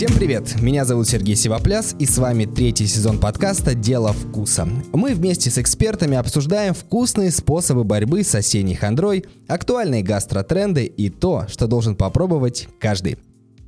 [0.00, 0.62] Всем привет!
[0.62, 4.66] Меня зовут Сергей Сивопляс, и с вами третий сезон подкаста «Дело вкуса».
[4.94, 11.44] Мы вместе с экспертами обсуждаем вкусные способы борьбы с осенней хандрой, актуальные гастротренды и то,
[11.50, 13.18] что должен попробовать каждый.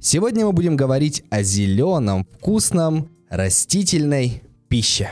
[0.00, 5.10] Сегодня мы будем говорить о зеленом, вкусном, растительной пище.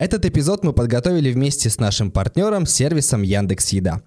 [0.00, 4.02] Этот эпизод мы подготовили вместе с нашим партнером, сервисом Яндекс Еда.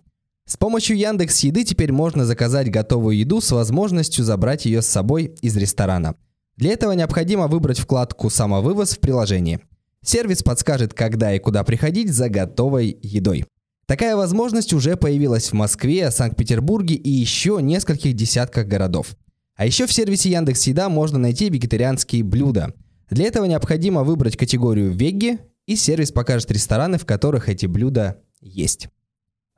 [0.46, 5.36] С помощью Яндекс Еды теперь можно заказать готовую еду с возможностью забрать ее с собой
[5.42, 6.16] из ресторана.
[6.58, 9.60] Для этого необходимо выбрать вкладку «Самовывоз» в приложении.
[10.04, 13.46] Сервис подскажет, когда и куда приходить за готовой едой.
[13.86, 19.16] Такая возможность уже появилась в Москве, Санкт-Петербурге и еще нескольких десятках городов.
[19.56, 22.74] А еще в сервисе Яндекс Еда можно найти вегетарианские блюда.
[23.10, 28.90] Для этого необходимо выбрать категорию «Вегги», и сервис покажет рестораны, в которых эти блюда есть.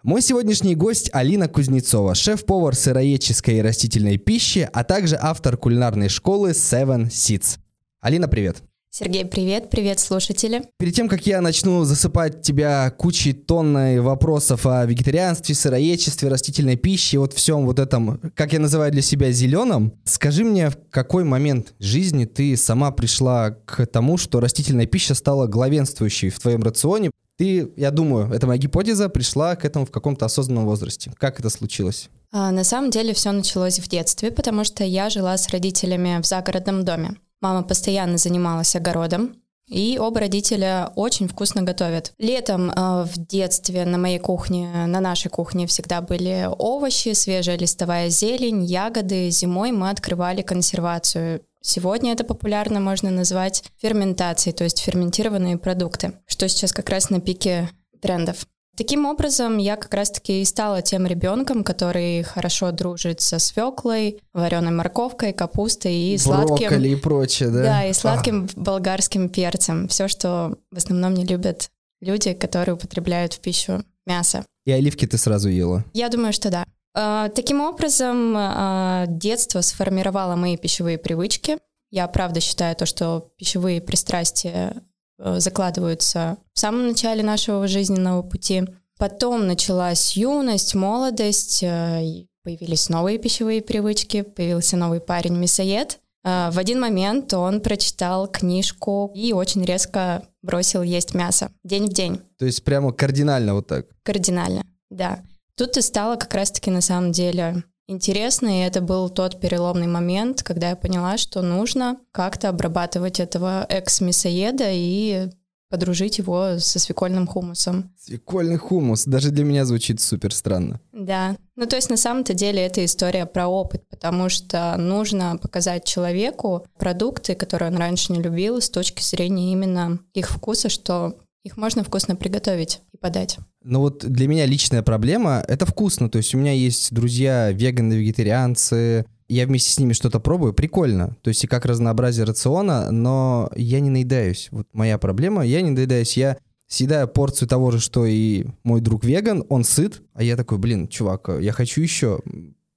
[0.04, 6.50] Мой сегодняшний гость Алина Кузнецова, шеф-повар сыроедческой и растительной пищи, а также автор кулинарной школы
[6.50, 7.58] Seven Seeds.
[8.02, 8.58] Алина, привет.
[8.90, 10.64] Сергей, привет, привет, слушатели.
[10.78, 17.18] Перед тем, как я начну засыпать тебя кучей тонной вопросов о вегетарианстве, сыроедчестве, растительной пище,
[17.18, 21.76] вот всем вот этом, как я называю для себя, зеленым, скажи мне, в какой момент
[21.80, 27.72] жизни ты сама пришла к тому, что растительная пища стала главенствующей в твоем рационе, ты,
[27.78, 31.12] я думаю, это моя гипотеза, пришла к этому в каком-то осознанном возрасте.
[31.18, 32.10] Как это случилось?
[32.32, 36.26] А, на самом деле все началось в детстве, потому что я жила с родителями в
[36.26, 37.16] загородном доме.
[37.42, 39.36] Мама постоянно занималась огородом,
[39.68, 42.14] и оба родителя очень вкусно готовят.
[42.20, 48.10] Летом э, в детстве на моей кухне, на нашей кухне всегда были овощи, свежая листовая
[48.10, 49.30] зелень, ягоды.
[49.30, 56.48] Зимой мы открывали консервацию Сегодня это популярно можно назвать ферментацией, то есть ферментированные продукты, что
[56.50, 57.70] сейчас как раз на пике
[58.02, 58.46] трендов.
[58.76, 64.72] Таким образом, я как раз-таки и стала тем ребенком, который хорошо дружит со свеклой, вареной
[64.72, 66.56] морковкой, капустой и сладким...
[66.56, 67.64] Брокколи и прочее, да?
[67.64, 68.60] Да, и сладким а.
[68.60, 69.88] болгарским перцем.
[69.88, 71.70] Все, что в основном не любят
[72.02, 74.44] люди, которые употребляют в пищу мясо.
[74.66, 75.86] И оливки ты сразу ела?
[75.94, 76.66] Я думаю, что да.
[76.96, 81.58] А, таким образом, а, детство сформировало мои пищевые привычки.
[81.90, 84.82] Я правда считаю то, что пищевые пристрастия
[85.20, 88.64] э, закладываются в самом начале нашего жизненного пути.
[88.98, 96.00] Потом началась юность, молодость, э, появились новые пищевые привычки, появился новый парень мясоед.
[96.24, 101.94] А, в один момент он прочитал книжку и очень резко бросил есть мясо день в
[101.94, 102.22] день.
[102.40, 103.86] То есть прямо кардинально вот так?
[104.04, 105.24] Кардинально, да.
[105.56, 110.42] Тут и стало как раз-таки на самом деле интересно, и это был тот переломный момент,
[110.42, 115.30] когда я поняла, что нужно как-то обрабатывать этого экс-мясоеда и
[115.70, 117.92] подружить его со свекольным хумусом.
[118.00, 120.80] Свекольный хумус, даже для меня звучит супер странно.
[120.92, 125.84] Да, ну то есть на самом-то деле это история про опыт, потому что нужно показать
[125.84, 131.58] человеку продукты, которые он раньше не любил, с точки зрения именно их вкуса, что их
[131.58, 133.40] можно вкусно приготовить и подать.
[133.64, 136.10] Ну вот для меня личная проблема— это вкусно.
[136.10, 141.16] То есть у меня есть друзья веганы, вегетарианцы, я вместе с ними что-то пробую, прикольно.
[141.22, 144.50] То есть и как разнообразие рациона, но я не наедаюсь.
[144.52, 146.18] Вот моя проблема, я не наедаюсь.
[146.18, 146.38] Я
[146.68, 150.88] съедаю порцию того же, что и мой друг веган, он сыт, а я такой, блин,
[150.88, 152.20] чувак, я хочу еще.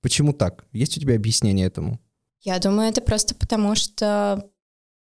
[0.03, 0.67] Почему так?
[0.73, 2.01] Есть у тебя объяснение этому?
[2.43, 4.45] Я думаю, это просто потому, что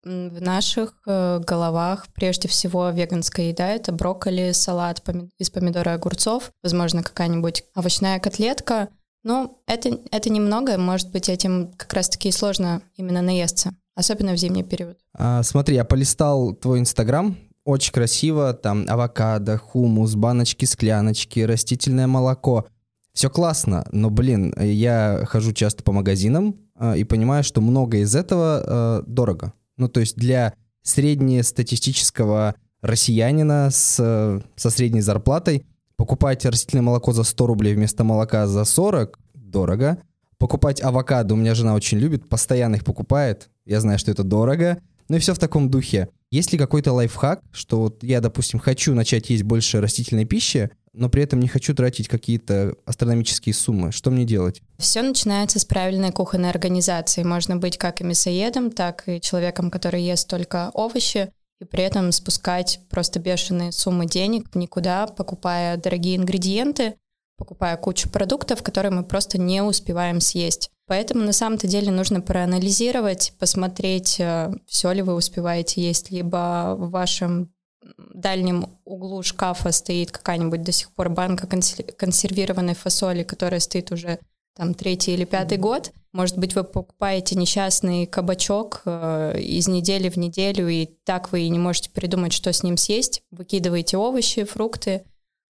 [0.07, 5.03] в наших э, головах прежде всего веганская еда— это брокколи, салат
[5.39, 8.89] из помидора и огурцов, возможно, какая-нибудь овощная котлетка.
[9.25, 14.63] Но это, это немного, может быть, этим как раз-таки сложно именно наесться, особенно в зимний
[14.63, 14.97] период.
[15.13, 22.67] А, смотри, я полистал твой инстаграм, очень красиво, там авокадо, хумус, баночки, скляночки, растительное молоко.
[23.13, 28.15] Все классно, но, блин, я хожу часто по магазинам э, и понимаю, что много из
[28.15, 29.53] этого э, дорого.
[29.77, 35.67] Ну, то есть для среднестатистического россиянина с, со средней зарплатой
[35.97, 39.99] покупать растительное молоко за 100 рублей вместо молока за 40 дорого.
[40.39, 43.49] Покупать авокадо, у меня жена очень любит, постоянно их покупает.
[43.65, 44.79] Я знаю, что это дорого.
[45.09, 46.09] Ну и все в таком духе.
[46.31, 51.09] Есть ли какой-то лайфхак, что вот я, допустим, хочу начать есть больше растительной пищи, но
[51.09, 53.93] при этом не хочу тратить какие-то астрономические суммы.
[53.93, 54.63] Что мне делать?
[54.79, 57.23] Все начинается с правильной кухонной организации.
[57.23, 62.13] Можно быть как и мясоедом, так и человеком, который ест только овощи, и при этом
[62.13, 66.95] спускать просто бешеные суммы денег никуда, покупая дорогие ингредиенты,
[67.37, 70.71] покупая кучу продуктов, которые мы просто не успеваем съесть.
[70.87, 76.91] Поэтому на самом-то деле нужно проанализировать, посмотреть, э, все ли вы успеваете есть, либо в
[76.91, 77.51] вашем
[77.97, 84.19] дальнем углу шкафа стоит какая-нибудь до сих пор банка консервированной фасоли, которая стоит уже
[84.57, 85.93] там третий или пятый год.
[86.13, 91.49] Может быть, вы покупаете несчастный кабачок э, из недели в неделю, и так вы и
[91.51, 93.23] не можете придумать, что с ним съесть.
[93.31, 95.05] Выкидываете овощи, фрукты.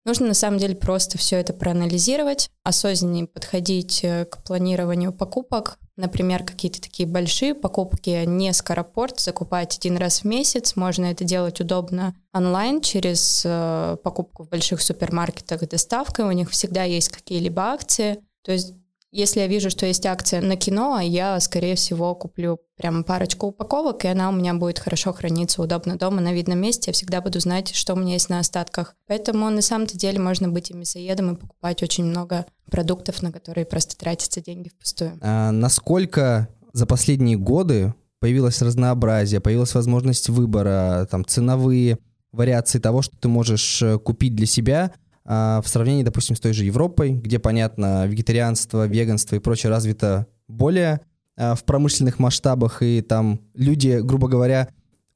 [0.05, 5.79] Нужно на самом деле просто все это проанализировать, осознаннее подходить э, к планированию покупок.
[5.97, 10.77] Например, какие-то такие большие покупки, не скоропорт, закупать один раз в месяц.
[10.77, 16.27] Можно это делать удобно онлайн через э, покупку в больших супермаркетах доставкой.
[16.27, 18.19] У них всегда есть какие-либо акции.
[18.45, 18.75] То есть
[19.17, 24.05] если я вижу, что есть акция на кино, я, скорее всего, куплю прям парочку упаковок,
[24.05, 26.91] и она у меня будет хорошо храниться удобно дома на видном месте.
[26.91, 28.95] Я всегда буду знать, что у меня есть на остатках.
[29.07, 33.65] Поэтому на самом-то деле можно быть и мясоедом и покупать очень много продуктов, на которые
[33.65, 35.19] просто тратятся деньги впустую.
[35.23, 41.99] А насколько за последние годы появилось разнообразие, появилась возможность выбора, там, ценовые
[42.33, 44.93] вариации того, что ты можешь э, купить для себя–
[45.27, 51.01] в сравнении, допустим, с той же Европой, где, понятно, вегетарианство, веганство и прочее развито более
[51.37, 54.69] а, в промышленных масштабах, и там люди, грубо говоря,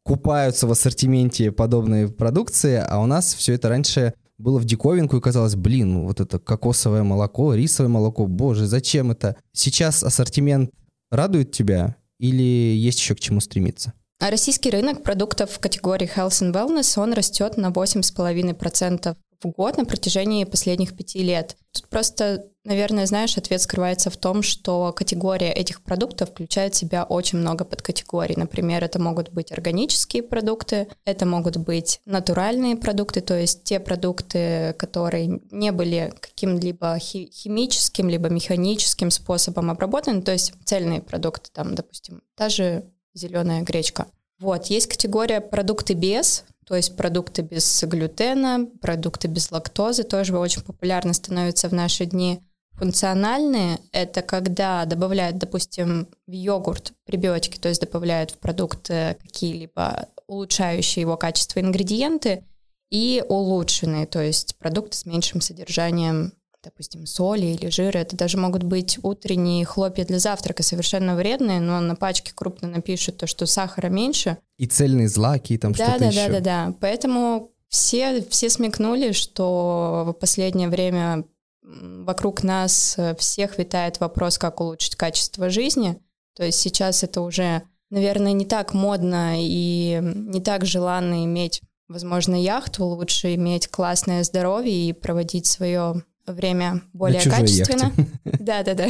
[0.02, 5.20] купаются в ассортименте подобной продукции, а у нас все это раньше было в диковинку и
[5.20, 9.36] казалось, блин, вот это кокосовое молоко, рисовое молоко, боже, зачем это?
[9.52, 10.70] Сейчас ассортимент
[11.10, 13.92] радует тебя или есть еще к чему стремиться?
[14.18, 19.76] А российский рынок продуктов в категории Health and Wellness, он растет на 8,5% в год
[19.76, 21.56] на протяжении последних пяти лет.
[21.72, 27.04] Тут просто, наверное, знаешь, ответ скрывается в том, что категория этих продуктов включает в себя
[27.04, 28.34] очень много подкатегорий.
[28.36, 34.74] Например, это могут быть органические продукты, это могут быть натуральные продукты, то есть те продукты,
[34.78, 42.22] которые не были каким-либо химическим, либо механическим способом обработаны, то есть цельные продукты, там, допустим,
[42.34, 42.84] та же
[43.14, 44.06] зеленая гречка.
[44.38, 50.62] Вот, есть категория продукты без, то есть продукты без глютена, продукты без лактозы тоже очень
[50.62, 52.42] популярны становятся в наши дни.
[52.74, 61.00] Функциональные— это когда добавляют, допустим, в йогурт пребиотики, то есть добавляют в продукт какие-либо улучшающие
[61.00, 62.44] его качество ингредиенты,
[62.88, 67.98] и улучшенные, то есть продукты с меньшим содержанием допустим, соли или жира.
[67.98, 73.18] Это даже могут быть утренние хлопья для завтрака, совершенно вредные, но на пачке крупно напишут
[73.18, 74.38] то, что сахара меньше.
[74.58, 76.26] И цельные злаки, и там да, что-то да, еще.
[76.28, 76.74] Да, да, да.
[76.80, 81.24] Поэтому все, все смекнули, что в последнее время
[81.62, 86.00] вокруг нас всех витает вопрос, как улучшить качество жизни.
[86.36, 92.34] То есть сейчас это уже, наверное, не так модно и не так желанно иметь, возможно,
[92.34, 92.84] яхту.
[92.84, 97.92] Лучше иметь классное здоровье и проводить свое время более качественно.
[98.40, 98.88] Да, да, да.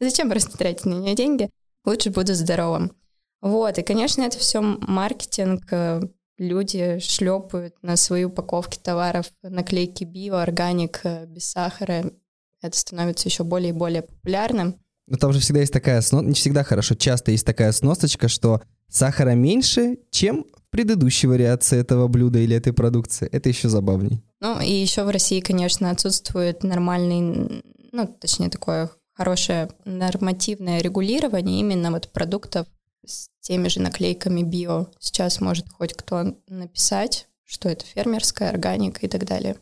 [0.00, 1.50] Зачем просто тратить на нее деньги?
[1.84, 2.92] Лучше буду здоровым.
[3.40, 5.64] Вот, и, конечно, это все маркетинг.
[5.72, 6.00] Э,
[6.38, 12.12] люди шлепают на свои упаковки товаров наклейки био, органик, э, без сахара.
[12.60, 14.80] Это становится еще более и более популярным.
[15.06, 19.34] Но там же всегда есть такая, не всегда хорошо, часто есть такая сносочка, что сахара
[19.34, 23.28] меньше, чем в предыдущей вариации этого блюда или этой продукции.
[23.30, 24.22] Это еще забавней.
[24.40, 27.62] Ну, и еще в России, конечно, отсутствует нормальный,
[27.92, 32.66] ну, точнее, такое хорошее нормативное регулирование именно вот продуктов
[33.04, 34.86] с теми же наклейками био.
[34.98, 39.56] Сейчас может хоть кто написать, что это фермерская органика и так далее.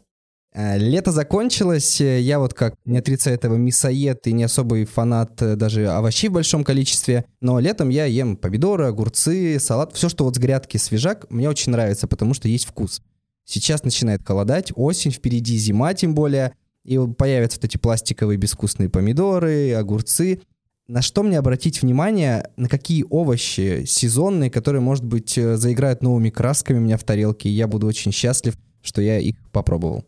[0.53, 5.41] Э, лето закончилось, э, я вот как не отрицаю этого мясоед и не особый фанат
[5.41, 10.25] э, даже овощей в большом количестве, но летом я ем помидоры, огурцы, салат, все, что
[10.25, 13.01] вот с грядки свежак, мне очень нравится, потому что есть вкус.
[13.45, 16.53] Сейчас начинает холодать, осень, впереди зима тем более,
[16.85, 20.41] и появятся вот эти пластиковые безвкусные помидоры, огурцы.
[20.89, 26.79] На что мне обратить внимание, на какие овощи сезонные, которые, может быть, заиграют новыми красками
[26.79, 30.05] у меня в тарелке, и я буду очень счастлив, что я их попробовал.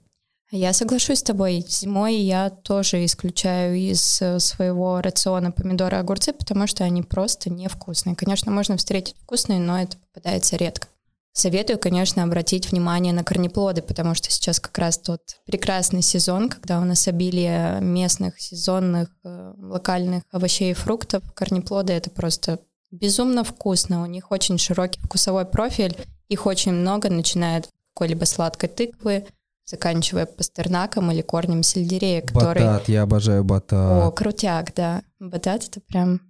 [0.55, 1.65] Я соглашусь с тобой.
[1.67, 7.49] Зимой я тоже исключаю из э, своего рациона помидоры и огурцы, потому что они просто
[7.49, 8.15] невкусные.
[8.15, 10.89] Конечно, можно встретить вкусные, но это попадается редко.
[11.33, 16.81] Советую, конечно, обратить внимание на корнеплоды, потому что сейчас как раз тот прекрасный сезон, когда
[16.81, 21.23] у нас обилие местных, сезонных, э, локальных овощей и фруктов.
[21.33, 22.59] Корнеплоды— это просто
[22.91, 24.03] безумно вкусно.
[24.03, 25.97] У них очень широкий вкусовой профиль,
[26.29, 29.27] их очень много, начиная от какой-либо сладкой тыквы,
[29.73, 32.63] заканчивая пастернаком или корнем сельдерея, который...
[32.63, 34.05] Батат, я обожаю батат.
[34.05, 35.03] О, крутяк, да.
[35.19, 36.21] Батат— это прям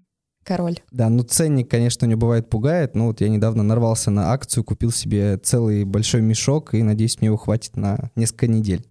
[0.44, 0.78] король.
[0.92, 2.94] Да, ну ценник, конечно, у него бывает пугает.
[2.94, 7.26] Ну вот я недавно нарвался на акцию, купил себе целый большой мешок и надеюсь, мне
[7.26, 8.86] его хватит на несколько недель.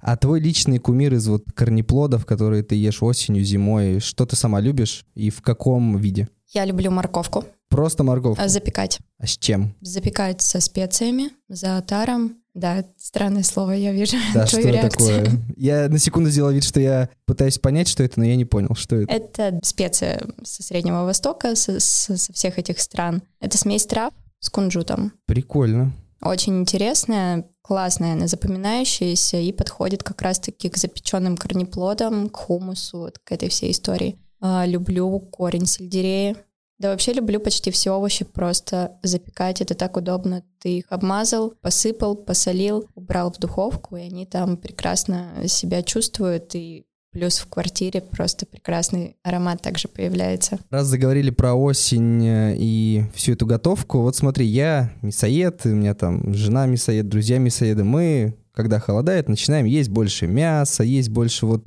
[0.00, 4.60] А твой личный кумир из вот корнеплодов, которые ты ешь осенью, зимой, что ты сама
[4.60, 6.28] любишь и в каком виде?
[6.48, 7.44] Я люблю морковку.
[7.68, 8.42] Просто морковку?
[8.42, 8.98] А запекать.
[9.18, 9.74] А с чем?
[9.80, 12.36] Запекать со специями, за отаром.
[12.54, 15.24] Да, странное слово, я вижу Да, твою что реакцию.
[15.24, 15.40] такое?
[15.56, 18.74] Я на секунду сделал вид, что я пытаюсь понять, что это, но я не понял,
[18.76, 19.12] что это.
[19.12, 23.22] Это специя со Среднего Востока, со, со- со всех этих стран.
[23.40, 25.12] Это смесь трав с кунжутом.
[25.26, 25.92] Прикольно.
[26.22, 33.18] Очень интересная, классная, она запоминающаяся и подходит как раз-таки к запеченным корнеплодам, к хумусу, вот
[33.18, 34.16] к этой всей истории.
[34.40, 36.36] А, люблю корень сельдерея.
[36.78, 39.60] Да вообще люблю почти все овощи просто запекать.
[39.60, 40.42] Это так удобно.
[40.60, 46.54] Ты их обмазал, посыпал, посолил, убрал в духовку, и они там прекрасно себя чувствуют.
[46.54, 50.58] И плюс в квартире просто прекрасный аромат также появляется.
[50.70, 55.94] Раз заговорили про осень э, и всю эту готовку, вот смотри, я мясоед, у меня
[55.94, 61.64] там жена мясоед, друзья мясоеды, мы, когда холодает, начинаем есть больше мяса, есть больше вот,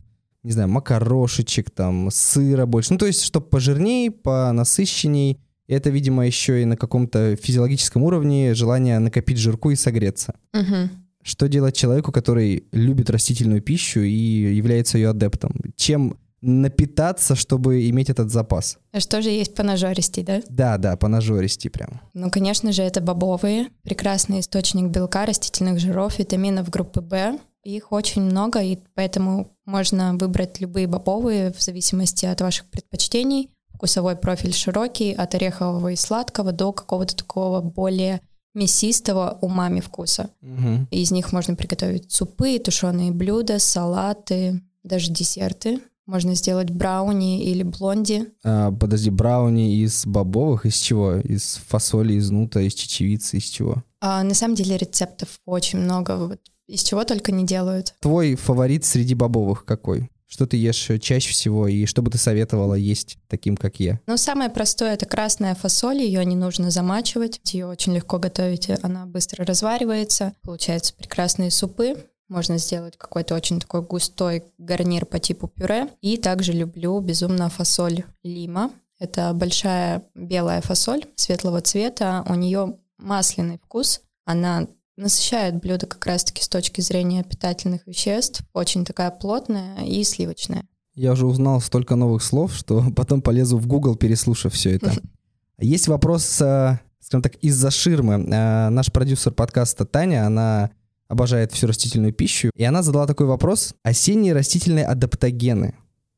[0.48, 2.94] не знаю, макарошечек, там, сыра больше.
[2.94, 5.40] Ну, то есть, чтобы пожирней, понасыщенней.
[5.68, 10.36] Это, видимо, еще и на каком-то физиологическом уровне желание накопить жирку и согреться.
[10.54, 10.90] Мгм.
[11.22, 15.52] Что делать человеку, который любит растительную пищу и является ее адептом?
[15.76, 18.78] Чем напитаться, чтобы иметь этот запас?
[18.94, 20.42] А что же есть по нажористей, да?
[20.48, 22.00] Да, да, по нажористи прям.
[22.14, 23.68] Ну, конечно же, это бобовые.
[23.84, 27.38] Прекрасный источник белка, растительных жиров, витаминов группы В.
[27.68, 33.50] Их очень много, и поэтому можно выбрать любые бобовые в зависимости от ваших предпочтений.
[33.74, 38.22] Вкусовой профиль широкий, от орехового и сладкого до какого-то такого более
[38.54, 40.30] мясистого умами вкуса.
[40.40, 40.88] Мгм.
[40.92, 45.82] Из них можно приготовить супы, тушеные блюда, салаты, даже десерты.
[46.06, 48.30] Можно сделать брауни или блонди.
[48.46, 51.16] А, подожди, брауни из бобовых, из чего?
[51.18, 53.84] Из фасоли, из нута, из чечевицы, из чего?
[54.00, 57.96] А, на самом деле рецептов очень много, вот из чего только не делают.
[58.02, 60.10] Твой фаворит среди бобовых какой?
[60.28, 64.02] Что ты ешь чаще всего и что бы ты советовала есть таким, как я?
[64.08, 69.06] Ну, самое простое это красная фасоль, ее не нужно замачивать, ее очень легко готовить, она
[69.06, 71.96] быстро разваривается, получаются прекрасные супы.
[72.28, 75.88] Можно сделать какой-то очень такой густой гарнир по типу пюре.
[76.02, 78.72] И также люблю безумно фасоль лима.
[79.00, 82.26] Это большая белая фасоль светлого цвета.
[82.28, 84.02] У нее масляный вкус.
[84.26, 84.68] Она
[84.98, 88.42] насыщает блюдо как раз-таки с точки зрения питательных веществ.
[88.54, 90.66] Очень такая плотная и сливочная.
[90.96, 94.92] Я уже узнал столько новых слов, что потом полезу в Google, переслушав все это.
[95.60, 98.16] Есть вопрос, э, скажем так, из-за ширмы.
[98.16, 100.72] Э, Наш продюсер подкаста Таня, она
[101.08, 103.76] обожает всю растительную пищу, и она задала такой вопрос.
[103.84, 105.76] Осенние растительные адаптогены.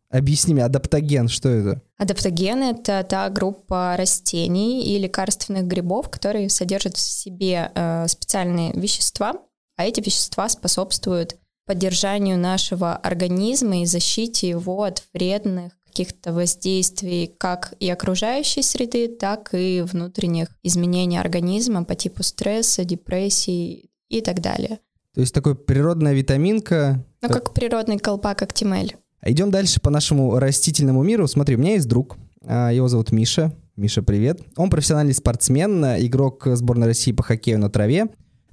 [0.10, 1.82] Объясни мне, адаптоген, что это?
[1.98, 9.36] Адаптогены— это та группа растений и лекарственных грибов, которые содержат в себе э, специальные вещества,
[9.78, 11.38] а эти вещества способствуют
[11.68, 19.54] поддержанию нашего организма и защите его от вредных каких-то воздействий как и окружающей среды, так
[19.54, 24.80] и внутренних изменений организма по типу стресса, депрессии и так далее.
[25.14, 27.06] То есть такой природная витаминка.
[27.22, 28.96] Ну, как природный колпак Актимель.
[29.24, 31.28] Идем дальше по нашему растительному миру.
[31.28, 33.54] Смотри, у меня есть друг, а, его зовут Миша.
[33.76, 34.42] Миша, привет.
[34.56, 38.08] Он профессиональный спортсмен, игрок сборной России по хоккею на траве.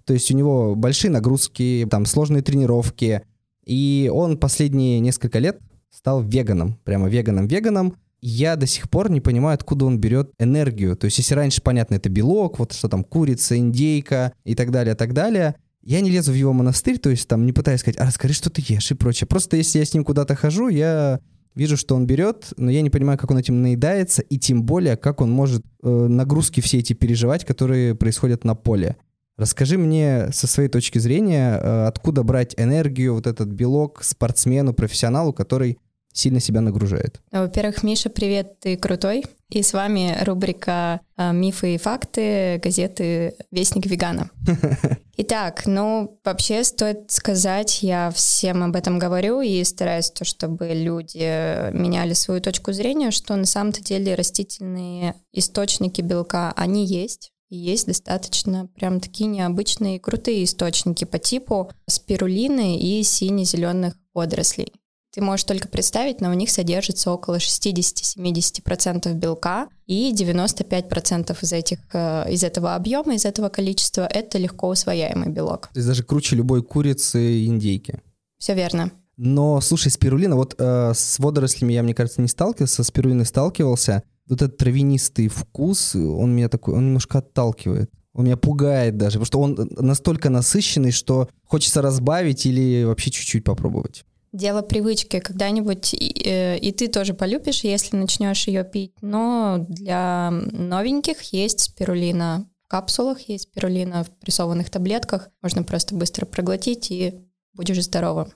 [0.04, 3.22] То есть у него большие нагрузки, там сложные тренировки.
[3.64, 5.58] И он последние несколько лет
[5.90, 7.96] стал веганом, прямо веганом-веганом.
[8.20, 10.96] Я до сих пор не понимаю, откуда он берет энергию.
[10.96, 14.94] То есть если раньше, понятно, это белок, вот что там, курица, индейка и так далее,
[14.94, 15.56] так далее.
[15.86, 18.50] Я не лезу в его монастырь, то есть там не пытаюсь сказать, а расскажи, что
[18.50, 19.28] ты ешь и прочее.
[19.28, 21.20] Просто если я с ним куда-то хожу, я
[21.54, 24.96] вижу, что он берет, но я не понимаю, как он этим наедается, и тем более,
[24.96, 28.96] как он может э, нагрузки все эти переживать, которые происходят на поле.
[29.36, 35.32] Расскажи мне со своей точки зрения, э, откуда брать энергию, вот этот белок спортсмену, профессионалу,
[35.32, 35.78] который
[36.12, 37.20] сильно себя нагружает.
[37.30, 39.22] Во-первых, Миша, привет, ты крутой.
[39.48, 44.30] И с вами рубрика э, «Мифы и факты» газеты «Вестник вегана».
[45.18, 51.70] Итак, ну, вообще стоит сказать, я всем об этом говорю и стараюсь, то, чтобы люди
[51.72, 57.30] меняли свою точку зрения, что на самом-то деле растительные источники белка, они есть.
[57.48, 64.72] И есть достаточно прям такие необычные крутые источники по типу спирулины и сине-зеленых водорослей.
[65.16, 71.78] Ты можешь только представить, но у них содержится около 60-70% белка, и 95% из, этих,
[71.94, 75.68] э, из этого объема, из этого количества, это легко усвояемый белок.
[75.72, 78.02] То есть даже круче любой курицы и индейки.
[78.36, 78.92] Все верно.
[79.16, 84.02] Но, слушай, спирулина, вот э, с водорослями я, мне кажется, не сталкивался, со спирулиной сталкивался.
[84.28, 87.90] Вот этот травянистый вкус, он меня такой, он немножко отталкивает.
[88.12, 93.44] Он меня пугает даже, потому что он настолько насыщенный, что хочется разбавить или вообще чуть-чуть
[93.44, 94.04] попробовать.
[94.36, 95.18] Дело привычки.
[95.18, 98.92] Когда-нибудь и, э, и ты тоже полюбишь, если начнешь ее пить.
[99.00, 105.30] Но для новеньких есть спирулина в капсулах, есть спирулина в прессованных таблетках.
[105.40, 107.14] Можно просто быстро проглотить и
[107.54, 108.34] будешь здоровым.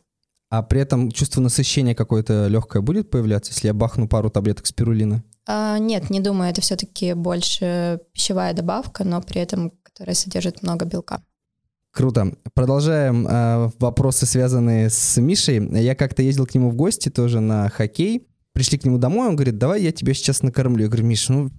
[0.48, 5.22] А при этом чувство насыщения какое-то легкое будет появляться, если я бахну пару таблеток спирулины?
[5.46, 10.86] А, нет, не думаю, это все-таки больше пищевая добавка, но при этом, которая содержит много
[10.86, 11.22] белка.
[11.92, 12.32] Круто.
[12.54, 15.60] Продолжаем э, вопросы, связанные с Мишей.
[15.80, 18.26] Я как-то ездил к нему в гости тоже на хоккей.
[18.52, 20.84] Пришли к нему домой, он говорит, давай я тебя сейчас накормлю.
[20.84, 21.50] Я говорю, Миш, ну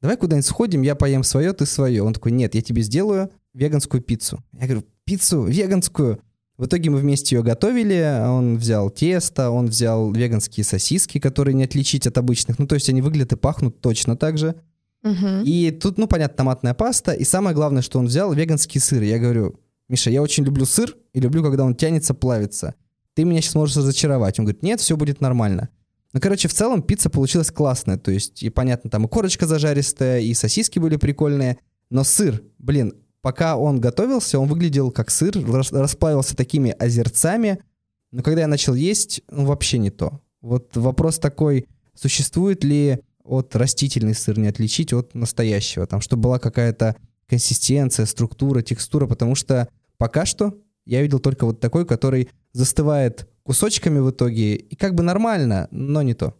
[0.00, 2.02] давай куда-нибудь сходим, я поем свое, ты свое.
[2.02, 4.42] Он такой, нет, я тебе сделаю веганскую пиццу.
[4.52, 6.20] Я говорю, пиццу веганскую?
[6.56, 11.64] В итоге мы вместе ее готовили, он взял тесто, он взял веганские сосиски, которые не
[11.64, 12.58] отличить от обычных.
[12.58, 14.54] Ну, то есть они выглядят и пахнут точно так же.
[15.02, 15.42] Угу.
[15.44, 17.12] И тут, ну, понятно, томатная паста.
[17.12, 19.02] И самое главное, что он взял веганский сыр.
[19.02, 22.74] Я говорю, Миша, я очень люблю сыр и люблю, когда он тянется, плавится.
[23.14, 24.38] Ты меня сейчас можешь разочаровать.
[24.38, 25.68] Он говорит, нет, все будет нормально.
[26.12, 27.98] Ну, короче, в целом пицца получилась классная.
[27.98, 31.58] То есть, и понятно, там и корочка зажаристая, и сосиски были прикольные.
[31.90, 35.34] Но сыр, блин, пока он готовился, он выглядел как сыр,
[35.72, 37.62] расплавился такими озерцами.
[38.10, 40.20] Но когда я начал есть, ну, вообще не то.
[40.40, 45.86] Вот вопрос такой, существует ли от растительный сыр не отличить от настоящего?
[45.86, 46.96] Там, чтобы была какая-то
[47.28, 53.98] консистенция, структура, текстура, потому что пока что я видел только вот такой, который застывает кусочками
[53.98, 56.34] в итоге, и как бы нормально, но не то.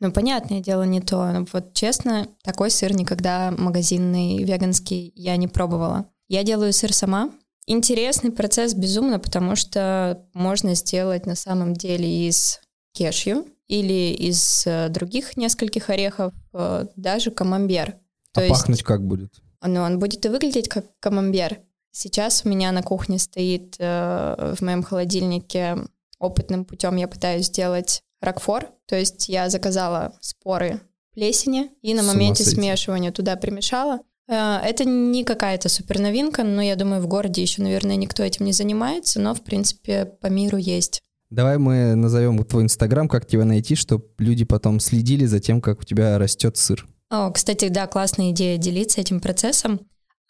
[0.00, 1.46] Ну, понятное дело, не то.
[1.52, 6.06] Вот честно, такой сыр никогда магазинный, веганский я не пробовала.
[6.28, 7.30] Я делаю сыр сама.
[7.66, 12.60] Интересный процесс безумно, потому что можно сделать на самом деле из
[12.92, 17.96] кешью или из э, других нескольких орехов э, даже камамбер.
[18.32, 18.54] То а есть...
[18.54, 19.32] пахнуть как будет?
[19.66, 21.60] Но он будет и выглядеть как камамбер.
[21.92, 25.78] Сейчас у меня на кухне стоит э, в моем холодильнике
[26.18, 30.80] опытным путем я пытаюсь сделать ракфор, то есть я заказала споры
[31.12, 34.00] плесени и на моменте смешивания туда примешала.
[34.28, 38.44] Э, это не какая-то супер новинка, но я думаю, в городе еще, наверное, никто этим
[38.44, 41.02] не занимается, но, в принципе, по миру есть.
[41.30, 45.80] Давай мы назовем твой инстаграм, как тебя найти, чтобы люди потом следили за тем, как
[45.80, 46.86] у тебя растет сыр.
[47.10, 49.80] О, кстати, да, классная идея делиться этим процессом.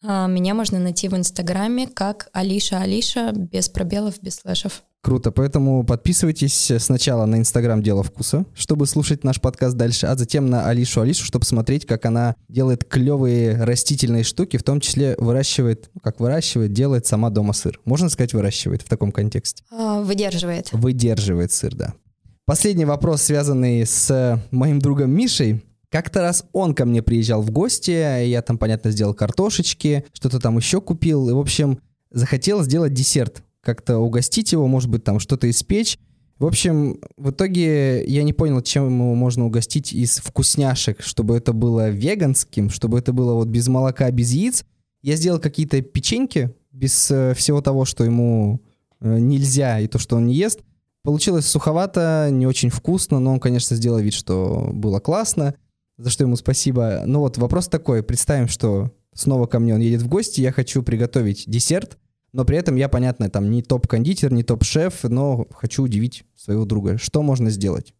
[0.04, 4.82] А, меня можно найти в Инстаграме как Алиша Алиша, без пробелов, без слэшев.
[5.02, 10.50] Круто, поэтому подписывайтесь сначала на Инстаграм Дело Вкуса, чтобы слушать наш подкаст дальше, а затем
[10.50, 15.90] на Алишу Алишу, чтобы смотреть, как она делает клевые растительные штуки, в том числе выращивает,
[15.94, 17.80] ну, как выращивает, делает сама дома сыр.
[17.84, 19.62] Можно сказать, выращивает в таком контексте?
[19.70, 20.72] А, выдерживает.
[20.72, 21.94] Выдерживает сыр, да.
[22.44, 25.62] Последний вопрос, связанный с моим другом Мишей.
[25.96, 30.58] Как-то раз он ко мне приезжал в гости, я там, понятно, сделал картошечки, что-то там
[30.58, 31.78] еще купил, и, в общем,
[32.10, 35.98] захотел сделать десерт, как-то угостить его, может быть, там что-то испечь.
[36.38, 41.54] В общем, в итоге я не понял, чем его можно угостить из вкусняшек, чтобы это
[41.54, 44.66] было веганским, чтобы это было вот без молока, без яиц.
[45.00, 48.60] Я сделал какие-то печеньки без э, всего того, что ему
[49.00, 50.60] э, нельзя и то, что он не ест.
[51.02, 55.54] Получилось суховато, не очень вкусно, но он, конечно, сделал вид, что было классно
[55.98, 57.02] за что ему спасибо.
[57.06, 58.02] Ну вот вопрос такой.
[58.02, 61.98] Представим, что снова ко мне он едет в гости, я хочу приготовить десерт,
[62.32, 66.98] но при этом я, понятно, там не топ-кондитер, не топ-шеф, но хочу удивить своего друга.
[66.98, 67.94] Что можно сделать?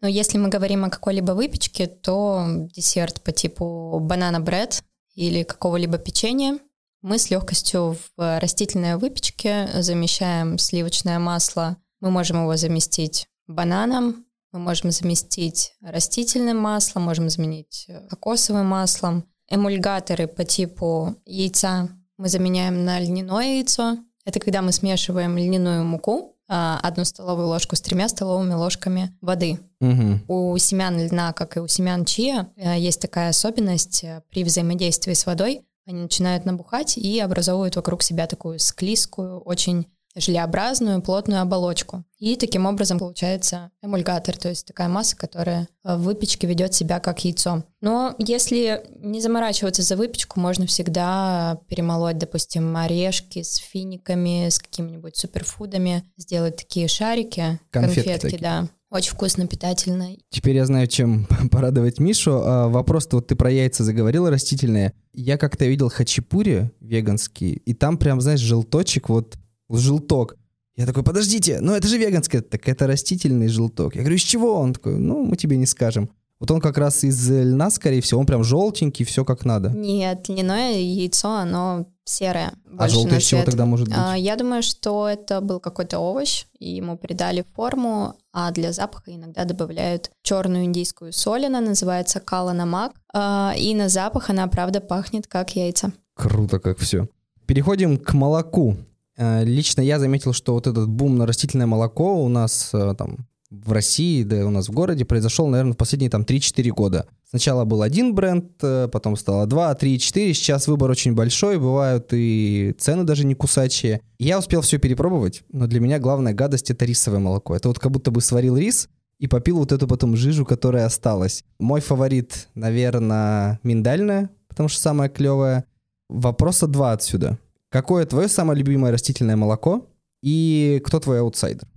[0.00, 4.82] Ну, если мы говорим о какой-либо выпечке, то десерт по типу банана бред
[5.14, 6.58] или какого-либо печенья
[7.02, 11.76] мы с легкостью в растительной выпечке замещаем сливочное масло.
[12.00, 19.24] Мы можем его заместить бананом, мы можем заместить растительным маслом, можем заменить э, кокосовым маслом.
[19.48, 23.98] Эмульгаторы по типу яйца мы заменяем на льняное яйцо.
[24.24, 29.60] Это когда мы смешиваем льняную муку, а, одну столовую ложку с тремя столовыми ложками воды.
[29.80, 30.52] Угу.
[30.52, 35.12] У семян льна, как и у семян чия, э, есть такая особенность э, при взаимодействии
[35.12, 35.62] с водой.
[35.86, 39.86] Они начинают набухать и образовывают вокруг себя такую склизкую, очень
[40.16, 42.04] желеобразную плотную оболочку.
[42.18, 47.24] И таким образом получается эмульгатор, то есть такая масса, которая в выпечке ведет себя как
[47.24, 47.64] яйцо.
[47.80, 55.16] Но если не заморачиваться за выпечку, можно всегда перемолоть, допустим, орешки с финиками, с какими-нибудь
[55.16, 58.68] суперфудами, сделать такие шарики, конфетки, конфетки да.
[58.90, 60.08] Очень вкусно, питательно.
[60.30, 62.42] Теперь я знаю, чем порадовать Мишу.
[62.44, 64.92] А, вопрос-то вот ты про яйца заговорила растительные.
[65.12, 69.36] Я как-то видел хачапури веганский, и там прям, знаешь, желточек вот
[69.78, 70.36] желток.
[70.76, 72.40] Я такой, подождите, но это же веганское.
[72.40, 73.94] Так это растительный желток.
[73.94, 74.54] Я говорю, из чего?
[74.54, 76.10] Он такой, ну, мы тебе не скажем.
[76.40, 79.68] Вот он как раз из льна, скорее всего, он прям желтенький, все как надо.
[79.70, 82.54] Нет, льняное яйцо, оно серое.
[82.78, 83.96] А желтое из чего тогда может быть?
[83.98, 89.14] А, я думаю, что это был какой-то овощ, и ему придали форму, а для запаха
[89.14, 94.80] иногда добавляют черную индийскую соль, она называется кала намак, а, и на запах она, правда,
[94.80, 95.92] пахнет как яйца.
[96.14, 97.06] Круто как все.
[97.44, 98.76] Переходим к молоку.
[99.20, 103.26] Э, лично я заметил, что вот этот бум на растительное молоко у нас э, там
[103.50, 107.06] в России, да у нас в городе произошел, наверное, в последние там 3-4 года.
[107.28, 110.32] Сначала был один бренд, э, потом стало 2, 3, 4.
[110.32, 114.00] Сейчас выбор очень большой, бывают и цены даже не кусачие.
[114.18, 117.54] Я успел все перепробовать, но для меня главная гадость— это рисовое молоко.
[117.54, 121.44] Это вот как будто бы сварил рис и попил вот эту потом жижу, которая осталась.
[121.58, 125.64] Мой фаворит, наверное, миндальное, потому что самое клевое.
[126.08, 127.38] Вопроса два отсюда.
[127.70, 129.86] Какое твое самое любимое растительное молоко
[130.22, 131.68] и кто твой аутсайдер?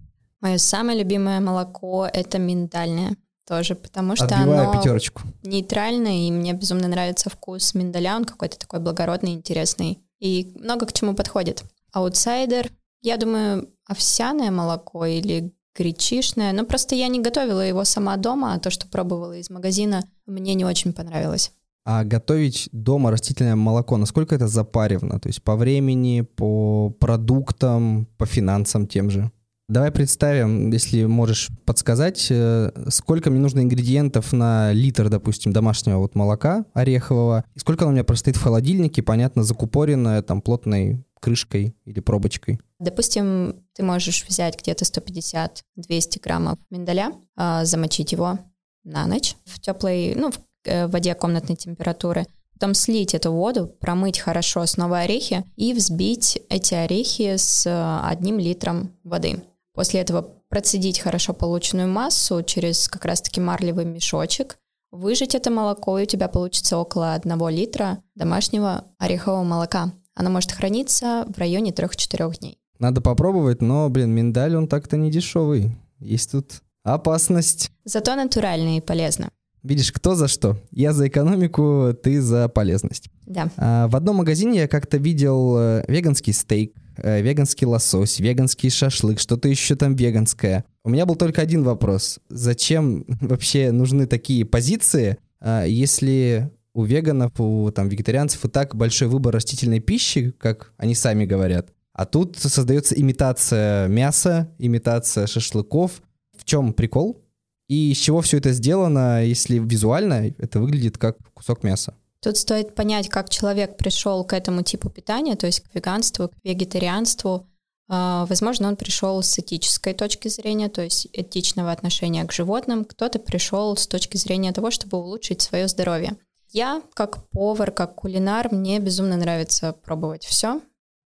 [0.42, 3.16] Мое самое любимое молоко— это миндальное
[3.48, 5.22] тоже, потому что Отбиваю оно пятерочку.
[5.44, 10.94] нейтральное, и мне безумно нравится вкус миндаля, он какой-то такой благородный, интересный, и много к
[10.94, 11.64] чему подходит.
[11.92, 18.54] Аутсайдер, я думаю, овсяное молоко или гречишное, но просто я не готовила его сама дома,
[18.54, 21.52] а то, что пробовала из магазина, мне не очень понравилось.
[21.86, 25.20] А готовить дома растительное молоко, насколько это запаревно?
[25.20, 29.32] То есть по времени, по продуктам, по финансам тем же?
[29.70, 36.16] Давай представим, если можешь подсказать, э, сколько мне нужно ингредиентов на литр, допустим, домашнего вот
[36.16, 41.74] молока орехового, и сколько оно у меня простоит в холодильнике, понятно, закупоренное там плотной крышкой
[41.86, 42.60] или пробочкой.
[42.80, 48.40] Допустим, ты можешь взять где-то 150-200 граммов миндаля, а, замочить его
[48.84, 54.20] на ночь в теплой, ну, в э, воде комнатной температуры, потом слить эту воду, промыть
[54.20, 59.44] хорошо снова орехи и взбить эти орехи с э, одним литром воды.
[59.74, 64.58] После этого процедить хорошо полученную массу через как раз-таки марлевый мешочек,
[64.92, 69.92] выжать это молоко, и у тебя получится около 1 литра домашнего орехового молока.
[70.16, 72.60] Оно может храниться в районе 3-4 дней.
[72.78, 75.76] Надо попробовать, но, блин, миндаль, он так-то не дешевый.
[76.00, 77.72] Есть тут опасность.
[77.84, 79.32] Зато натуральный и полезно.
[79.64, 80.58] Видишь, кто за что.
[80.72, 83.10] Я за экономику, ты за полезность.
[83.26, 83.50] Да.
[83.56, 89.20] А, в одном магазине я как-то видел э, веганский стейк, э, веганский лосось, веганский шашлык,
[89.20, 90.66] что-то еще там веганское.
[90.84, 92.20] У меня был только один вопрос.
[92.28, 99.08] Зачем вообще нужны такие позиции, а, если у веганов, у там, вегетарианцев и так большой
[99.08, 101.70] выбор растительной пищи, как они сами говорят.
[101.94, 106.02] А тут создается имитация мяса, имитация шашлыков.
[106.38, 107.23] В чем прикол?
[107.68, 111.96] И из чего все это сделано, если визуально это выглядит как кусок мяса?
[112.22, 116.34] Тут стоит понять, как человек пришел к этому типу питания, то есть к веганству, к
[116.44, 117.48] вегетарианству.
[117.90, 122.86] А, возможно, он пришел с этической точки зрения, то есть этичного отношения к животным.
[122.86, 126.16] Кто-то пришел с точки зрения того, чтобы улучшить свое здоровье.
[126.50, 130.62] Я, как повар, как кулинар, мне безумно нравится пробовать все.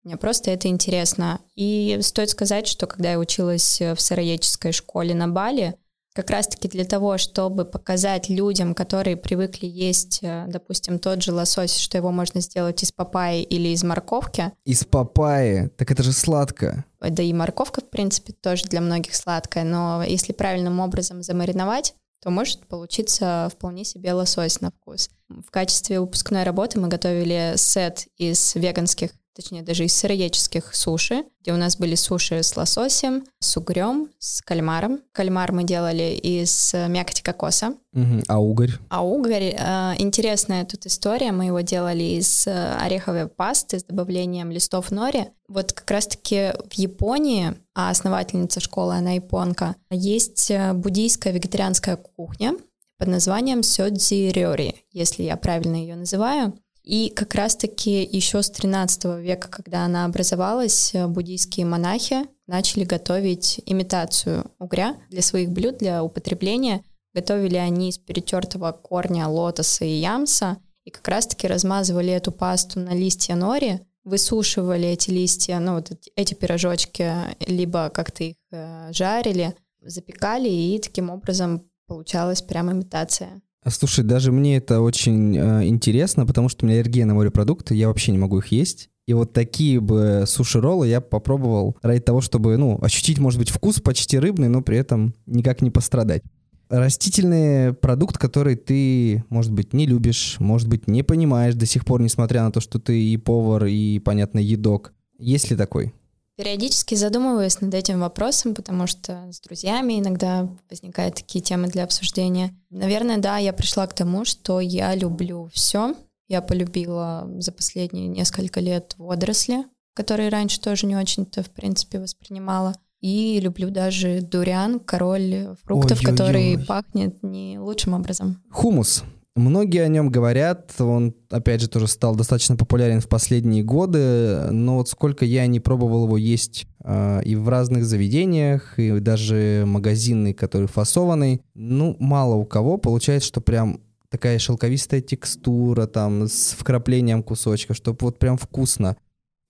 [0.04, 1.40] Мне просто это интересно.
[1.54, 5.76] И стоит сказать, что когда я училась в сыроедческой школе на Бали,
[6.16, 11.76] как раз-таки для того, чтобы показать людям, которые привыкли есть, э, допустим, тот же лосось,
[11.76, 14.50] что его можно сделать из папайи или из морковки.
[14.64, 15.68] Из папайи?
[15.76, 16.86] Так это же сладко.
[17.00, 22.30] Да и морковка, в принципе, тоже для многих сладкая, но если правильным образом замариновать, то
[22.30, 25.10] может получиться вполне себе лосось на вкус.
[25.28, 31.52] В качестве выпускной работы мы готовили сет из веганских точнее даже из сыроедческих суши, где
[31.52, 35.00] у нас были суши с лососем, с угрем, с кальмаром.
[35.12, 37.74] Кальмар мы делали из мякоти кокоса.
[37.92, 38.22] Угу.
[38.28, 38.72] А угорь?
[38.88, 44.50] А угорь, э, интересная тут история, мы его делали из э, ореховой пасты с добавлением
[44.50, 45.26] листов нори.
[45.48, 52.54] Вот как раз-таки в Японии, а основательница школы, она японка, есть э, буддийская вегетарианская кухня
[52.98, 56.54] под названием сёдзи рёри, если я правильно ее называю.
[56.86, 63.60] И как раз-таки еще с 13 века, когда она образовалась, э, буддийские монахи начали готовить
[63.66, 66.84] имитацию угря для своих блюд, для употребления.
[67.12, 72.94] Готовили они из перетертого корня лотоса и ямса, и как раз-таки размазывали эту пасту на
[72.94, 77.12] листья нори, высушивали эти листья, ну вот эти пирожочки,
[77.48, 83.42] либо как-то их э, жарили, запекали, и таким образом получалась прям имитация.
[83.68, 87.88] Слушай, даже мне это очень э, интересно, потому что у меня аллергия на морепродукты, я
[87.88, 88.90] вообще не могу их есть.
[89.06, 93.80] И вот такие бы суши-роллы я попробовал ради того, чтобы, ну, ощутить, может быть, вкус
[93.80, 96.22] почти рыбный, но при этом никак не пострадать.
[96.68, 102.02] Растительный продукт, который ты, может быть, не любишь, может быть, не понимаешь до сих пор,
[102.02, 104.92] несмотря на то, что ты и повар, и, понятно, едок.
[105.18, 105.94] Есть ли такой?
[106.36, 112.54] Периодически задумываюсь над этим вопросом, потому что с друзьями иногда возникают такие темы для обсуждения.
[112.68, 115.94] Наверное, да, я пришла к тому, что я люблю все.
[116.28, 122.74] Я полюбила за последние несколько лет водоросли, которые раньше тоже не очень-то, в принципе, воспринимала.
[123.00, 126.12] И люблю даже дуриан, король фруктов, Ой-ой-ой.
[126.12, 128.42] который пахнет не лучшим образом.
[128.50, 129.04] Хумус.
[129.36, 134.76] Многие о нем говорят, он, опять же, тоже стал достаточно популярен в последние годы, но
[134.76, 140.32] вот сколько я не пробовал его есть э, и в разных заведениях, и даже магазинный,
[140.32, 147.22] который фасованный, ну, мало у кого получается, что прям такая шелковистая текстура там с вкраплением
[147.22, 148.96] кусочков, чтобы вот прям вкусно.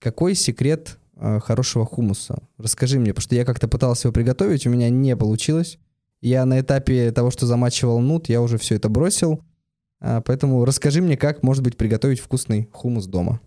[0.01, 2.43] Какой секрет э, хорошего хумуса?
[2.59, 5.79] Расскажи мне, потому что я как-то пытался его приготовить, у меня не получилось.
[6.21, 9.43] Я на этапе того, что замачивал нут, я уже все это бросил.
[10.01, 13.41] А, поэтому расскажи мне, как, может быть, приготовить вкусный хумус дома.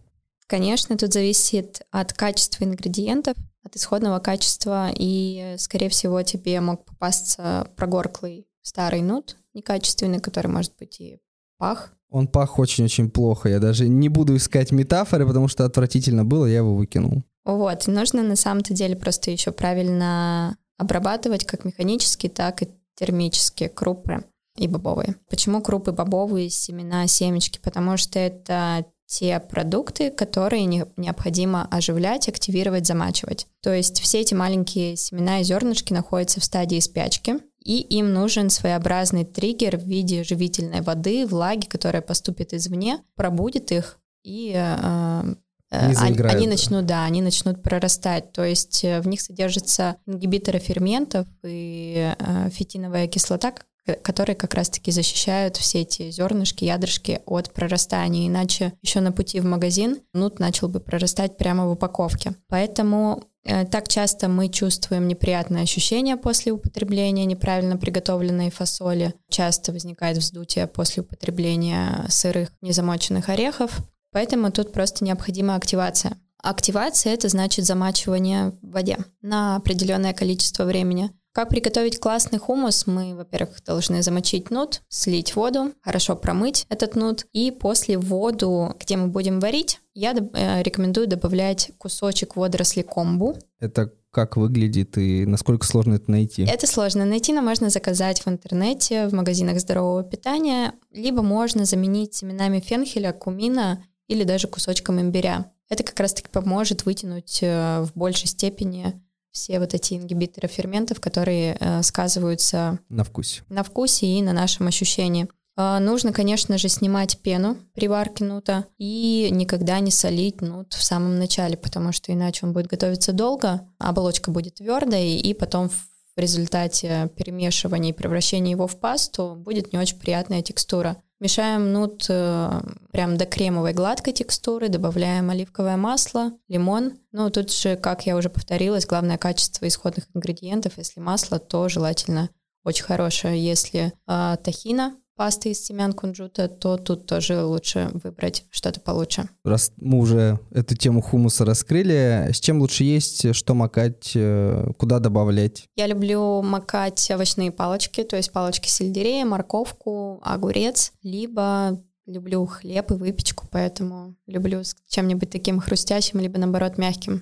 [0.48, 7.68] Конечно, тут зависит от качества ингредиентов, от исходного качества, и, скорее всего, тебе мог попасться
[7.76, 11.20] прогорклый старый нут, некачественный, который, может быть, и
[11.58, 11.94] пах.
[12.10, 13.50] Он пах очень-очень плохо.
[13.50, 17.24] Я даже не буду искать метафоры, потому что отвратительно было, я его выкинул.
[17.46, 24.24] Вот, нужно на самом-то деле просто еще правильно обрабатывать как механически, так и термически крупы
[24.60, 25.15] и бобовые.
[25.30, 27.60] Почему крупы бобовые, семена, семечки?
[27.63, 33.48] Потому что это те продукты, которые не, необходимо оживлять, активировать, замачивать.
[33.62, 38.52] То есть все эти маленькие семена и зернышки находятся в стадии спячки, и им нужен
[38.52, 45.24] своеобразный триггер в виде живительной воды, влаги, которая поступит извне, пробудит их и э,
[45.72, 48.32] э они, они начнут, да, они начнут прорастать.
[48.32, 53.54] То есть э, в них содержатся ингибиторы ферментов и э, фитиновая кислота,
[53.95, 58.28] которые как раз-таки защищают все эти зернышки, ядрышки от прорастания.
[58.28, 62.34] Иначе еще на пути в магазин нут начал бы прорастать прямо в упаковке.
[62.47, 69.13] Поэтому э, так часто мы чувствуем неприятные ощущения после употребления неправильно приготовленной фасоли.
[69.30, 73.80] Часто возникает вздутие после употребления сырых незамоченных орехов.
[74.12, 76.17] Поэтому тут просто необходима активация.
[76.41, 81.12] Активация— это значит замачивание в воде на определенное количество времени.
[81.39, 82.86] Как приготовить классный хумус?
[82.86, 88.97] Мы, во-первых, должны замочить нут, слить воду, хорошо промыть этот нут, и после воду, где
[88.97, 93.38] мы будем варить, я э, рекомендую добавлять кусочек водорослей комбу.
[93.58, 96.43] Это как выглядит и насколько сложно это найти?
[96.43, 102.15] Это сложно найти, но можно заказать в интернете, в магазинах здорового питания, либо можно заменить
[102.15, 105.54] семенами фенхеля, кумина или даже кусочком имбиря.
[105.69, 111.58] Это как раз-таки поможет вытянуть э, в большей степени все вот эти ингибиторы ферментов, которые
[111.60, 113.44] э, сказываются на вкусе.
[113.50, 115.28] На вкусе и на нашем ощущении.
[115.58, 120.84] Э, нужно, конечно же, снимать пену при варке нута и никогда не солить нут в
[120.84, 126.20] самом начале, потому что иначе он будет готовиться долго, оболочка будет твердой, и потом в
[126.20, 130.98] результате перемешивания и превращения его в пасту будет не очень приятная текстура.
[131.19, 132.62] Мешаем нут э,
[132.93, 136.93] прям до кремовой гладкой текстуры, добавляем оливковое масло, лимон.
[137.12, 140.77] Ну, тут же, как я уже повторилась, главное качество исходных ингредиентов.
[140.77, 142.29] Если масло, то желательно
[142.63, 143.43] очень хорошее.
[143.43, 149.27] Если э, тахина, пасты из семян кунжута, то тут тоже лучше выбрать что-то получше.
[149.43, 154.99] Раз мы уже эту тему хумуса раскрыли, с чем лучше есть, что макать, э, куда
[154.99, 155.65] добавлять?
[155.75, 162.93] Я люблю макать овощные палочки, то есть палочки сельдерея, морковку, огурец, либо люблю хлеб и
[162.93, 167.21] выпечку, поэтому люблю с чем-нибудь таким хрустящим, либо наоборот мягким.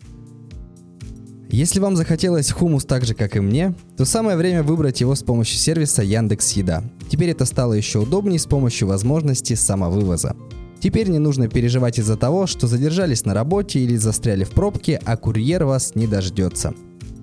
[1.49, 5.23] Если вам захотелось хумус так же, как и мне, то самое время выбрать его с
[5.23, 6.83] помощью сервиса Яндекс Еда.
[7.09, 10.35] Теперь это стало еще удобнее с помощью возможности самовывоза.
[10.79, 15.15] Теперь не нужно переживать из-за того, что задержались на работе или застряли в пробке, а
[15.17, 16.73] курьер вас не дождется.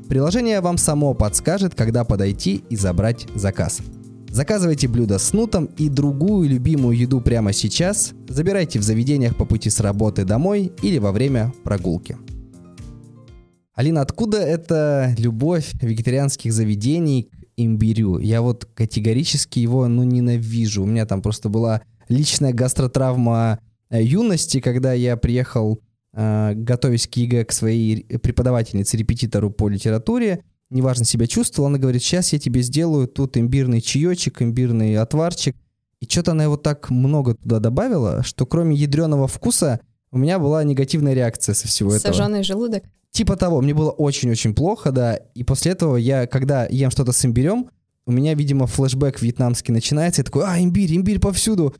[0.08, 3.80] Приложение вам само подскажет, когда подойти и забрать заказ.
[4.28, 9.70] Заказывайте блюдо с нутом и другую любимую еду прямо сейчас, забирайте в заведениях по пути
[9.70, 12.16] с работы домой или во время прогулки.
[13.74, 18.18] Алина, откуда эта любовь вегетарианских заведений к имбирю?
[18.18, 20.84] Я вот категорически его, ну, ненавижу.
[20.84, 23.58] У меня там просто была личная гастротравма
[23.90, 25.80] э, юности, когда я приехал,
[26.12, 32.02] э, готовясь к ЕГЭ, к своей преподавательнице, репетитору по литературе, неважно себя чувствовал, она говорит,
[32.02, 35.56] сейчас я тебе сделаю тут имбирный чаечек, имбирный отварчик.
[36.00, 39.80] И что-то она его так много туда добавила, что кроме ядреного вкуса
[40.14, 42.12] у меня была негативная реакция со всего Сожженный этого.
[42.12, 42.85] Сожженный желудок?
[43.11, 47.24] Типа того, мне было очень-очень плохо, да, и после этого я, когда ем что-то с
[47.24, 47.68] имбирем,
[48.07, 51.74] у меня, видимо, флешбэк вьетнамский начинается, я такой, а, имбирь, имбирь повсюду.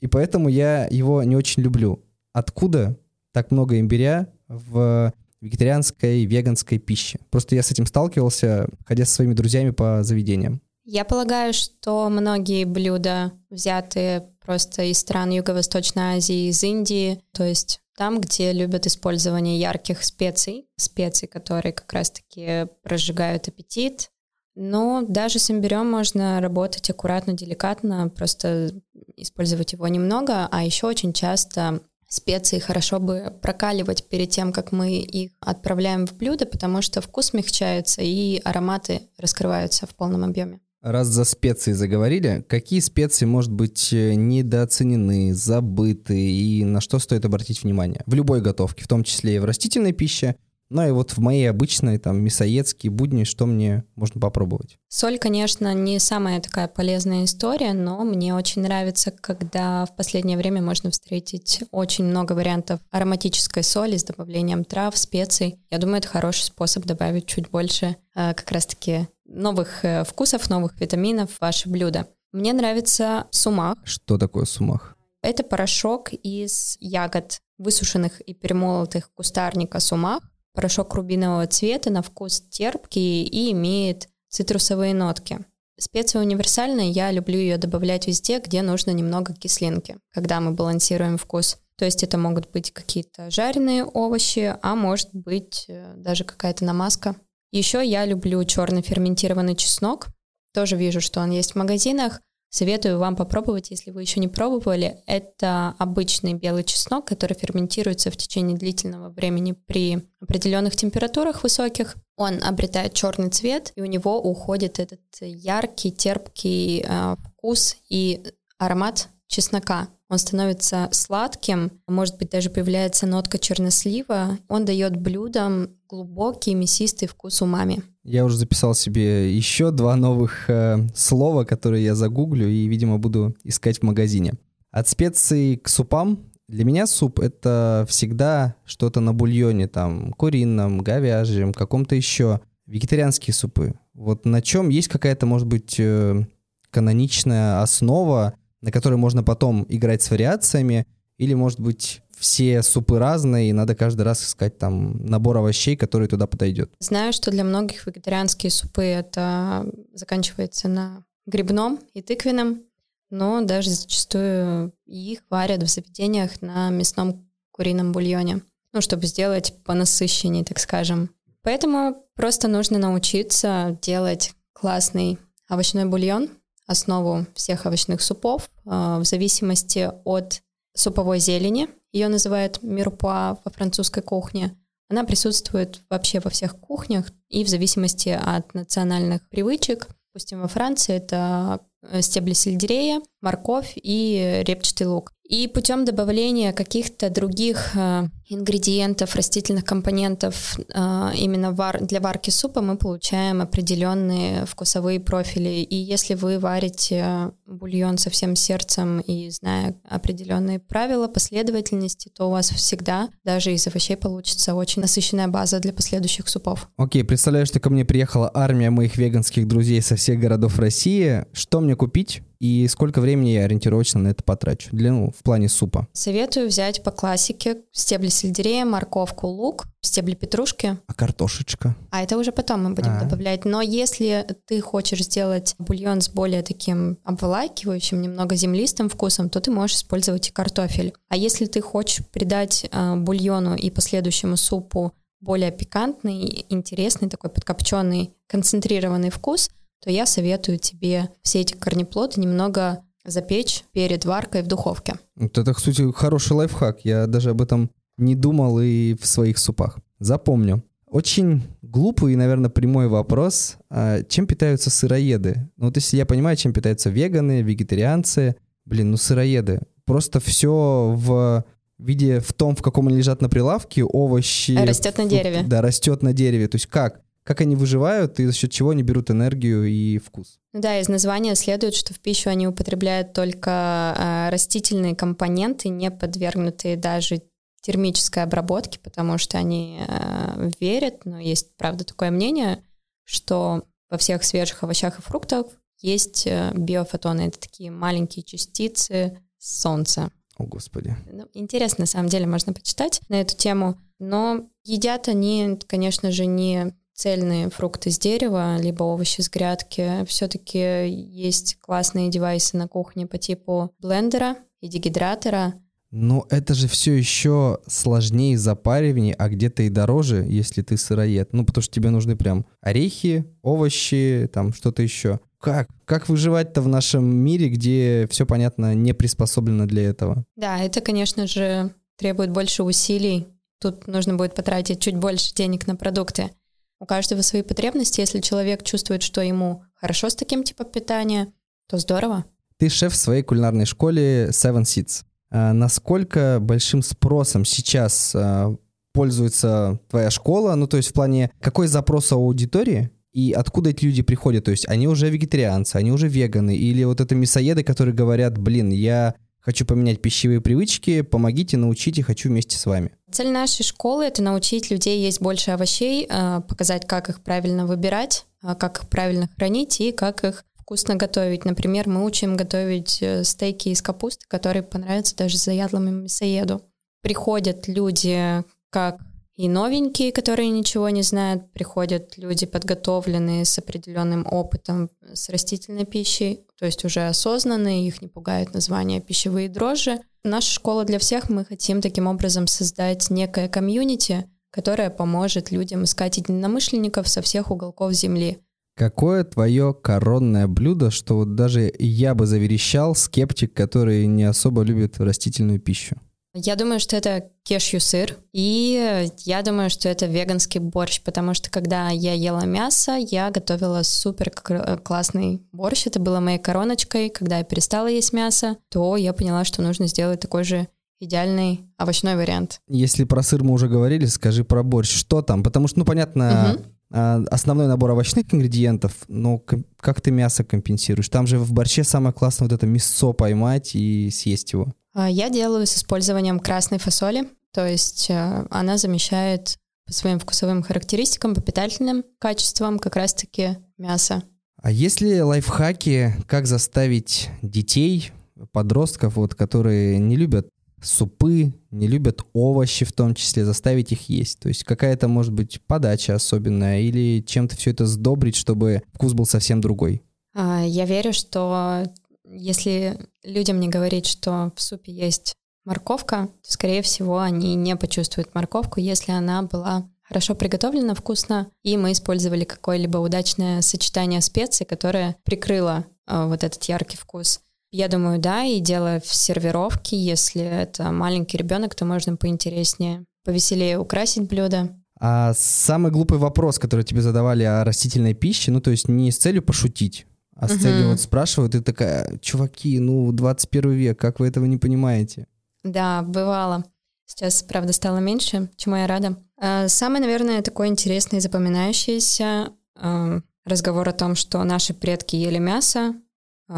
[0.00, 2.02] И поэтому я его не очень люблю.
[2.32, 2.98] Откуда
[3.32, 7.18] так много имбиря в вегетарианской, веганской пище?
[7.30, 10.60] Просто я с этим сталкивался, ходя со своими друзьями по заведениям.
[10.84, 17.80] Я полагаю, что многие блюда взяты просто из стран Юго-Восточной Азии, из Индии, то есть
[17.96, 24.10] там, где любят использование ярких специй, специй, которые как раз-таки прожигают аппетит,
[24.56, 28.72] Но даже с имбирем можно работать аккуратно, деликатно, просто
[29.16, 34.98] использовать его немного, а еще очень часто специи хорошо бы прокаливать перед тем, как мы
[34.98, 40.60] их отправляем в блюдо, потому что вкус смягчается и ароматы раскрываются в полном объеме.
[40.82, 47.26] Раз за специи заговорили, какие специи, может быть, э, недооценены, забыты и на что стоит
[47.26, 48.02] обратить внимание?
[48.06, 50.36] В любой готовке, в том числе и в растительной пище,
[50.70, 54.78] ну и вот в моей обычной, там, мясоедские будни, что мне можно попробовать?
[54.88, 60.62] Соль, конечно, не самая такая полезная история, но мне очень нравится, когда в последнее время
[60.62, 65.58] можно встретить очень много вариантов ароматической соли с добавлением трав, специй.
[65.70, 70.80] Я думаю, это хороший способ добавить чуть больше э, как раз-таки новых э, вкусов, новых
[70.80, 72.06] витаминов в ваше блюдо.
[72.30, 73.78] Мне нравится сумах.
[73.82, 74.96] Что такое сумах?
[75.20, 83.24] Это порошок из ягод, высушенных и перемолотых кустарника сумах Порошок рубинового цвета на вкус терпкий
[83.24, 85.44] и имеет цитрусовые нотки.
[85.78, 91.58] Специя универсальная, я люблю ее добавлять везде, где нужно немного кислинки, когда мы балансируем вкус.
[91.76, 97.16] То есть это могут быть какие-то жареные овощи, а может быть э, даже какая-то намазка.
[97.52, 100.08] Еще я люблю черный ферментированный чеснок.
[100.52, 102.20] Тоже вижу, что он есть в магазинах.
[102.50, 104.98] Советую вам попробовать, если вы еще не пробовали.
[105.06, 111.94] Это обычный белый чеснок, который ферментируется в течение длительного времени при определенных температурах высоких.
[112.16, 118.20] Он обретает черный цвет, и у него уходит этот яркий, терпкий э, вкус и
[118.58, 119.88] аромат чеснока.
[120.08, 124.38] Он становится сладким, может быть, даже появляется нотка чернослива.
[124.48, 127.84] Он дает блюдам глубокий мясистый вкус умами.
[128.02, 133.36] Я уже записал себе еще два новых э, слова, которые я загуглю и, видимо, буду
[133.44, 134.34] искать в магазине.
[134.70, 136.30] От специй к супам.
[136.48, 142.40] Для меня суп— это всегда что-то на бульоне, там, курином, говяжьем, каком-то еще.
[142.66, 143.74] Вегетарианские супы.
[143.94, 146.24] Вот на чем есть какая-то, может быть, э,
[146.70, 150.86] каноничная основа, на которой можно потом играть с вариациями,
[151.18, 156.06] или, может быть, все супы разные, и надо каждый раз искать там набор овощей, который
[156.06, 156.70] туда подойдет.
[156.78, 162.62] Знаю, что для многих вегетарианские супы это заканчивается на грибном и тыквенном,
[163.08, 170.44] но даже зачастую их варят в заведениях на мясном курином бульоне, ну, чтобы сделать понасыщеннее,
[170.44, 171.10] так скажем.
[171.42, 176.28] Поэтому просто нужно научиться делать классный овощной бульон,
[176.66, 180.42] основу всех овощных супов, а, в зависимости от
[180.80, 184.56] суповой зелени, ее называют мирпуа во французской кухне.
[184.88, 189.88] Она присутствует вообще во всех кухнях и в зависимости от национальных привычек.
[190.12, 195.12] Допустим, во Франции это э, стебли сельдерея, морковь и репчатый лук.
[195.22, 202.62] И путем добавления каких-то других э, ингредиентов, растительных компонентов э, именно вар, для варки супа
[202.62, 205.62] мы получаем определенные вкусовые профили.
[205.62, 212.30] И если вы варите бульон со всем сердцем и зная определенные правила, последовательности, то у
[212.30, 216.68] вас всегда даже из овощей получится очень насыщенная база для последующих супов.
[216.76, 221.24] Окей, представляю, что ко мне приехала армия моих веганских друзей со всех городов России.
[221.32, 222.22] Что мне купить?
[222.40, 224.70] и сколько времени я ориентировочно на это потрачу?
[224.72, 225.86] Для, ну, в плане супа.
[225.92, 230.78] Советую взять по классике стебли сельдерея, морковку, лук, стебли петрушки.
[230.86, 231.74] А картошечка?
[231.90, 233.04] А это уже потом мы будем А-а-а.
[233.04, 233.44] добавлять.
[233.44, 239.50] Но если ты хочешь сделать бульон с более таким обволакивающим, немного землистым вкусом, то ты
[239.50, 240.92] можешь использовать и картофель.
[241.08, 248.12] А если ты хочешь придать э, бульону и последующему супу более пикантный, интересный, такой подкопченный,
[248.26, 249.50] концентрированный вкус,
[249.82, 254.94] то я советую тебе все эти корнеплоды немного запечь перед варкой в духовке.
[255.16, 256.84] Вот это, кстати, хороший лайфхак.
[256.84, 259.78] Я даже об этом не думал и в своих супах.
[259.98, 260.64] Запомню.
[260.86, 263.56] Очень глупый и, наверное, прямой вопрос.
[263.70, 265.48] А чем питаются сыроеды?
[265.56, 269.60] Ну, вот если я понимаю, чем питаются веганы, вегетарианцы, блин, ну сыроеды.
[269.84, 271.44] Просто все в
[271.78, 274.52] виде, в том, в каком они лежат на прилавке, овощи...
[274.52, 275.42] Растет на дереве.
[275.46, 276.48] Да, растет на дереве.
[276.48, 277.02] То есть как?
[277.30, 280.38] как они выживают и за счет чего они берут энергию и вкус.
[280.52, 286.76] Да, из названия следует, что в пищу они употребляют только э, растительные компоненты, не подвергнутые
[286.76, 287.22] даже
[287.60, 292.64] термической обработке, потому что они э, верят, но есть, правда, такое мнение,
[293.04, 295.46] что во всех свежих овощах и фруктах
[295.78, 297.22] есть э, биофотоны.
[297.22, 300.10] Это такие маленькие частицы солнца.
[300.38, 300.96] О, Господи.
[301.10, 303.76] Ну, интересно, на самом деле, можно почитать на эту тему.
[303.98, 310.04] Но едят они, конечно же, не цельные фрукты с дерева, либо овощи с грядки.
[310.06, 315.54] Все-таки есть классные девайсы на кухне по типу блендера и дегидратора.
[315.90, 321.32] Но это же все еще сложнее запаривания, а где-то и дороже, если ты сыроед.
[321.32, 325.18] Ну, потому что тебе нужны прям орехи, овощи, там что-то еще.
[325.40, 325.68] Как?
[325.86, 330.24] Как выживать-то в нашем мире, где все, понятно, не приспособлено для этого?
[330.36, 333.26] Да, это, конечно же, требует больше усилий.
[333.58, 336.30] Тут нужно будет потратить чуть больше денег на продукты.
[336.78, 338.00] У каждого свои потребности.
[338.00, 341.32] Если человек чувствует, что ему хорошо с таким типом питания,
[341.68, 342.24] то здорово.
[342.58, 345.04] Ты шеф в своей кулинарной школе Seven Seeds.
[345.30, 348.54] А насколько большим спросом сейчас а,
[348.92, 350.54] пользуется твоя школа?
[350.54, 354.44] Ну, то есть в плане, какой запрос аудитории и откуда эти люди приходят?
[354.44, 358.70] То есть они уже вегетарианцы, они уже веганы, или вот это мясоеды, которые говорят, блин,
[358.70, 362.92] я хочу поменять пищевые привычки, помогите, научите, хочу вместе с вами.
[363.10, 368.26] Цель нашей школы— это научить людей есть больше овощей, а, показать, как их правильно выбирать,
[368.42, 371.44] как их правильно хранить и как их вкусно готовить.
[371.44, 376.62] Например, мы учим готовить э, стейки из капусты, которые понравятся даже заядлому мясоеду.
[377.02, 379.00] Приходят люди как
[379.34, 386.44] и новенькие, которые ничего не знают, приходят люди подготовленные с определенным опытом с растительной пищей,
[386.56, 389.98] то есть уже осознанные, их не пугает название пищевые дрожжи.
[390.22, 396.18] Наша школа для всех, мы хотим таким образом создать некое комьюнити, которое поможет людям искать
[396.18, 398.38] единомышленников со всех уголков Земли.
[398.80, 404.98] Какое твое коронное блюдо, что вот даже я бы заверещал, скептик, который не особо любит
[404.98, 405.96] растительную пищу?
[406.32, 411.50] Я думаю, что это кешью сыр, и я думаю, что это веганский борщ, потому что
[411.50, 415.86] когда я ела мясо, я готовила супер классный борщ.
[415.86, 417.10] Это было моей короночкой.
[417.10, 420.68] Когда я перестала есть мясо, то я поняла, что нужно сделать такой же
[421.00, 422.62] идеальный овощной вариант.
[422.66, 424.90] Если про сыр мы уже говорили, скажи про борщ.
[424.90, 425.42] Что там?
[425.42, 426.64] Потому что, ну, понятно, угу.
[426.90, 429.42] Основной набор овощных ингредиентов, но
[429.78, 431.08] как ты мясо компенсируешь?
[431.08, 434.72] Там же в борще самое классное вот это мясо поймать и съесть его.
[434.92, 440.62] А, я делаю с использованием красной фасоли, то есть э, она замещает по своим вкусовым
[440.62, 444.22] характеристикам, по питательным качествам как раз-таки мясо.
[444.62, 448.10] А есть ли лайфхаки, как заставить детей,
[448.52, 450.48] подростков, вот, которые не любят
[450.82, 454.38] супы, не любят овощи в том числе, заставить их есть.
[454.40, 459.26] То есть какая-то, может быть, подача особенная или чем-то все это сдобрить, чтобы вкус был
[459.26, 460.02] совсем другой.
[460.34, 461.84] А, я верю, что
[462.24, 468.34] если людям не говорить, что в супе есть морковка, то, скорее всего, они не почувствуют
[468.34, 475.16] морковку, если она была хорошо приготовлена, вкусно, и мы использовали какое-либо удачное сочетание специй, которое
[475.22, 477.40] прикрыло э, вот этот яркий вкус.
[477.72, 479.96] Я думаю, да, и дело в сервировке.
[479.96, 484.76] Если это маленький ребенок, то можно поинтереснее, повеселее украсить блюдо.
[484.98, 489.18] А самый глупый вопрос, который тебе задавали о растительной пище, ну то есть не с
[489.18, 490.06] целью пошутить,
[490.36, 494.58] а с целью вот спрашивают, ты такая, чуваки, ну 21 век, как вы этого не
[494.58, 495.26] понимаете?
[495.64, 496.64] Да, бывало.
[497.06, 499.16] Сейчас, правда, стало меньше, чему я рада.
[499.40, 505.38] А, самый, наверное, такой интересный и запоминающийся а, разговор о том, что наши предки ели
[505.38, 505.94] мясо,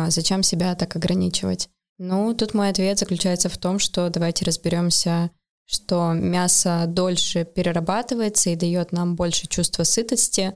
[0.09, 1.69] зачем себя так ограничивать?
[1.99, 5.31] Ну, тут мой ответ заключается в том, что давайте разберемся,
[5.67, 10.55] что мясо дольше перерабатывается и дает нам больше чувства сытости.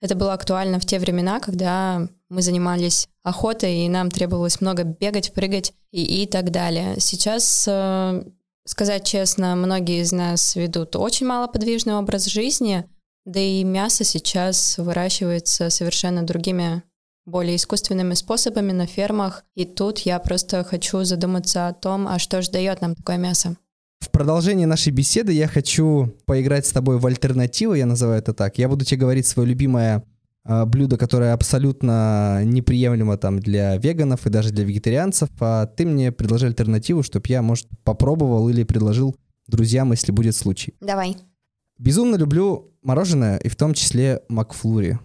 [0.00, 5.32] Это было актуально в те времена, когда мы занимались охотой, и нам требовалось много бегать,
[5.32, 7.00] прыгать и, и так далее.
[7.00, 8.24] Сейчас, э,
[8.64, 12.88] сказать честно, многие из нас ведут очень малоподвижный образ жизни,
[13.24, 16.82] да и мясо сейчас выращивается совершенно другими
[17.28, 19.44] более искусственными способами на фермах.
[19.54, 23.56] И тут я просто хочу задуматься о том, а что же дает нам такое мясо.
[24.00, 28.58] В продолжении нашей беседы я хочу поиграть с тобой в альтернативу, я называю это так.
[28.58, 30.04] Я буду тебе говорить свое любимое
[30.44, 36.12] э, блюдо, которое абсолютно неприемлемо там для веганов и даже для вегетарианцев, а ты мне
[36.12, 39.16] предложи альтернативу, чтобы я, может, попробовал или предложил
[39.48, 40.74] друзьям, если будет случай.
[40.80, 41.16] Давай.
[41.78, 44.98] Безумно люблю мороженое, и в том числе Макфлури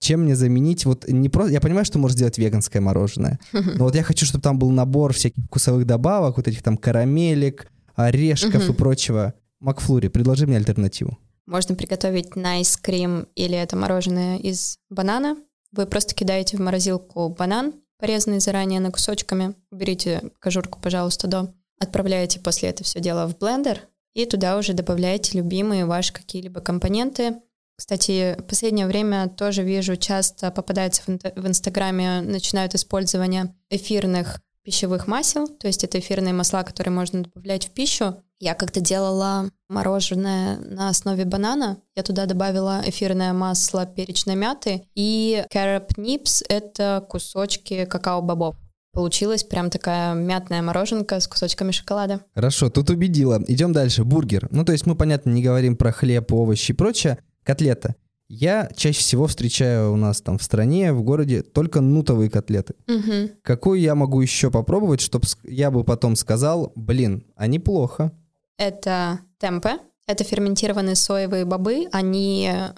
[0.00, 3.94] чем мне заменить, вот не просто, я понимаю, что можно сделать веганское мороженое, но вот
[3.94, 8.72] я хочу, чтобы там был набор всяких вкусовых добавок, вот этих там карамелек, орешков и
[8.72, 9.34] прочего.
[9.60, 11.18] Макфлури, предложи мне альтернативу.
[11.46, 15.36] Можно приготовить nice крем или это мороженое из банана.
[15.72, 19.54] Вы просто кидаете в морозилку банан, порезанный заранее на кусочками.
[19.70, 21.54] Уберите кожурку, пожалуйста, до.
[21.80, 23.80] Отправляете после этого все дело в блендер
[24.14, 27.36] и туда уже добавляете любимые ваши какие-либо компоненты,
[27.78, 35.46] кстати, в последнее время тоже вижу, часто попадается в Инстаграме, начинают использование эфирных пищевых масел,
[35.46, 38.16] то есть это эфирные масла, которые можно добавлять в пищу.
[38.40, 45.44] Я как-то делала мороженое на основе банана, я туда добавила эфирное масло перечной мяты и
[45.54, 48.56] carob nips— это кусочки какао-бобов.
[48.92, 52.22] получилась прям такая мятная мороженка с кусочками шоколада.
[52.34, 53.40] Хорошо, тут убедила.
[53.46, 54.02] Идем дальше.
[54.02, 54.48] Бургер.
[54.50, 57.18] Ну, то есть мы, понятно, не говорим про хлеб, овощи и прочее.
[57.48, 57.94] Котлета.
[58.28, 62.74] Я чаще всего встречаю у нас там в стране, в городе только нутовые котлеты.
[62.86, 63.30] Угу.
[63.40, 68.12] Какую я могу еще попробовать, чтобы я бы потом сказал, блин, а неплохо.
[68.58, 69.78] Это темпе.
[70.06, 71.86] Это ферментированные соевые бобы.
[71.90, 72.74] Они э,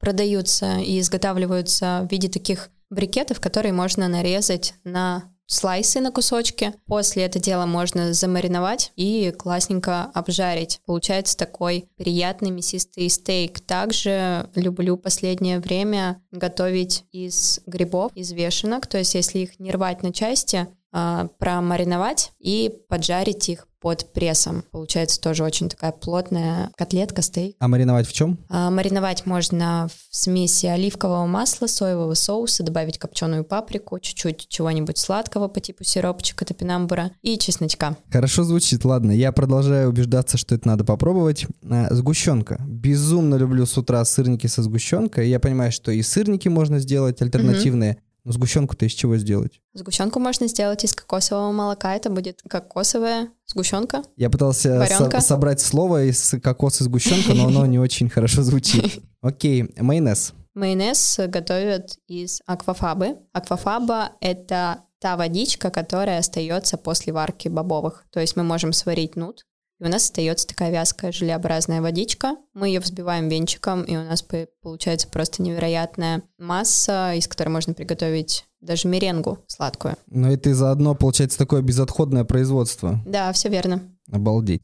[0.00, 6.74] продаются и изготавливаются в виде таких брикетов, которые можно нарезать на слайсы на кусочки.
[6.86, 10.80] После это дело можно замариновать и классненько обжарить.
[10.86, 13.60] Получается такой приятный мясистый стейк.
[13.60, 18.86] Также люблю последнее время готовить из грибов, из вешенок.
[18.86, 20.68] То есть если их не рвать на части,
[20.98, 24.64] а, промариновать и поджарить их под прессом.
[24.70, 27.54] Получается тоже очень такая плотная котлетка, стейк.
[27.60, 28.38] А мариновать в чем?
[28.48, 35.48] А, мариновать можно в смеси оливкового масла, соевого соуса, добавить копченую паприку, чуть-чуть чего-нибудь сладкого
[35.48, 37.98] по типу сиропчика, топинамбура и чесночка.
[38.10, 39.12] Хорошо звучит, ладно.
[39.12, 41.46] Я продолжаю убеждаться, что это надо попробовать.
[41.70, 42.58] А, сгущенка.
[42.66, 45.28] Безумно люблю с утра сырники со сгущенкой.
[45.28, 47.98] Я понимаю, что и сырники можно сделать альтернативные.
[48.26, 49.60] Но сгущенку-то из чего сделать?
[49.72, 51.94] Сгущенку можно сделать из кокосового молока.
[51.94, 54.02] Это будет кокосовая сгущенка.
[54.16, 59.00] Я пытался со- собрать слово из кокоса сгущенка, но оно не очень хорошо звучит.
[59.20, 60.32] Окей, майонез.
[60.54, 63.18] Майонез готовят из аквафабы.
[63.32, 68.06] Аквафаба— это та водичка, которая остается после варки бобовых.
[68.10, 69.46] То есть мы можем сварить нут,
[69.78, 72.36] и у нас остается такая вязкая желеобразная водичка.
[72.54, 74.24] Мы ее взбиваем венчиком, и у нас
[74.62, 79.96] получается просто невероятная масса, из которой можно приготовить даже меренгу сладкую.
[80.06, 83.00] Но это и заодно получается такое безотходное производство.
[83.06, 83.82] Да, все верно.
[84.10, 84.62] Обалдеть.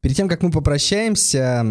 [0.00, 1.64] Перед тем, как мы попрощаемся,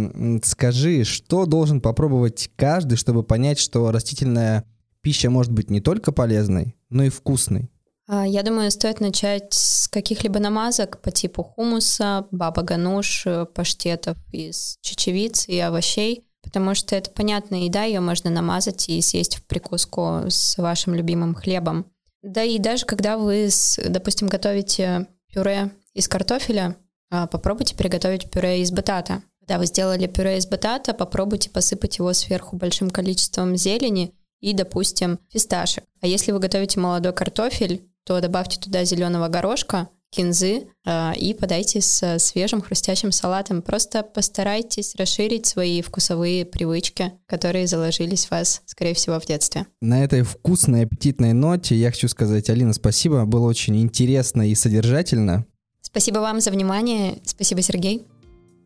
[0.43, 4.65] скажи, что должен попробовать каждый, чтобы понять, что растительная
[5.01, 7.70] пища может быть не только полезной, но и вкусной?
[8.13, 14.17] А, я думаю, стоит начать с каких-либо намазок по типу хумуса, баба гануш, э, паштетов
[14.33, 19.45] из чечевицы и овощей, потому что это понятная еда, ее можно намазать и съесть в
[19.45, 21.85] прикуску с вашим любимым хлебом.
[22.21, 23.47] Да и даже когда вы,
[23.87, 26.75] допустим, готовите пюре из картофеля,
[27.09, 29.21] а, попробуйте приготовить пюре из батата.
[29.39, 35.17] Когда вы сделали пюре из батата, попробуйте посыпать его сверху большим количеством зелени и, допустим,
[35.29, 35.85] фисташек.
[36.01, 41.81] А если вы готовите молодой картофель, то добавьте туда зеленого горошка, кинзы э, и подайте
[41.81, 43.61] с свежим хрустящим салатом.
[43.61, 49.65] Просто постарайтесь расширить свои вкусовые привычки, которые заложились в вас, скорее всего, в детстве.
[49.81, 53.25] На этой вкусной, аппетитной ноте я хочу сказать, Алина, спасибо.
[53.25, 55.45] Было очень интересно и содержательно.
[55.81, 57.19] Спасибо вам за внимание.
[57.25, 58.05] Спасибо, Сергей.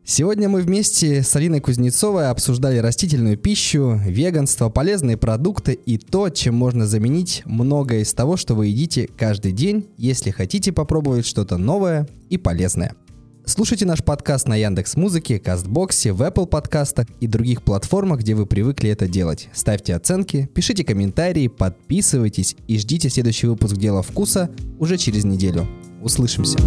[0.08, 6.54] Сегодня мы вместе с Алиной Кузнецовой обсуждали растительную пищу, веганство, полезные продукты и то, чем
[6.54, 12.06] можно заменить многое из того, что вы едите каждый день, если хотите попробовать что-то новое
[12.30, 12.94] и полезное.
[13.46, 18.46] Слушайте наш подкаст на Яндекс Музыке, Кастбоксе, в Apple подкастах и других платформах, где вы
[18.46, 19.48] привыкли это делать.
[19.52, 25.66] Ставьте оценки, пишите комментарии, подписывайтесь и ждите следующий выпуск «Дела вкуса» уже через неделю.
[26.00, 26.58] Услышимся!